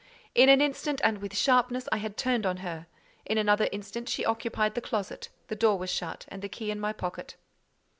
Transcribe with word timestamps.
In 0.33 0.49
an 0.49 0.61
instant, 0.61 0.99
and 1.03 1.19
with 1.19 1.37
sharpness, 1.37 1.87
I 1.91 1.97
had 1.97 2.17
turned 2.17 2.43
on 2.43 2.57
her. 2.65 2.87
In 3.23 3.37
another 3.37 3.69
instant 3.71 4.09
she 4.09 4.25
occupied 4.25 4.73
the 4.73 4.81
closet, 4.81 5.29
the 5.47 5.55
door 5.55 5.77
was 5.77 5.91
shut, 5.91 6.25
and 6.29 6.41
the 6.41 6.49
key 6.49 6.71
in 6.71 6.79
my 6.79 6.91
pocket. 6.91 7.35